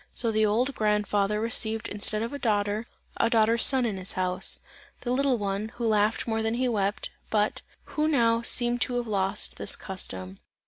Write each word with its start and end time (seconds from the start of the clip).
So 0.11 0.31
the 0.31 0.47
old 0.47 0.73
grandfather 0.73 1.39
received 1.39 1.87
instead 1.87 2.23
of 2.23 2.33
a 2.33 2.39
daughter, 2.39 2.87
a 3.17 3.29
daughter's 3.29 3.63
son 3.63 3.85
in 3.85 3.97
his 3.97 4.13
house; 4.13 4.57
the 5.01 5.11
little 5.11 5.37
one, 5.37 5.69
who 5.75 5.85
laughed 5.85 6.25
more 6.27 6.41
than 6.41 6.55
he 6.55 6.67
wept, 6.67 7.11
but, 7.29 7.61
who 7.83 8.07
now, 8.07 8.41
seemed 8.41 8.81
to 8.81 8.95
have 8.95 9.05
lost 9.05 9.57
this 9.57 9.75
custom. 9.75 10.39